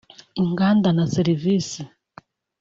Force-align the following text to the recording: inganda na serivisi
inganda 0.41 0.89
na 0.97 1.05
serivisi 1.15 1.79